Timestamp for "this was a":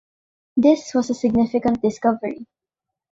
0.57-1.13